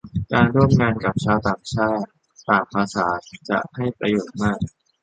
[0.33, 2.07] การร่วมงานกับชาวต่างชาติ
[2.49, 3.07] ต่างภาษา
[3.49, 4.59] จะให้ประโยชน์มาก